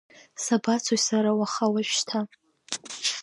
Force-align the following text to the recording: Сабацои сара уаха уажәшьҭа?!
Сабацои 0.43 0.99
сара 1.07 1.31
уаха 1.39 1.65
уажәшьҭа?! 1.73 2.19